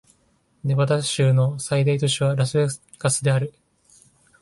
[0.63, 2.67] ネバダ州の最大都市はラスベ
[2.97, 3.53] ガスである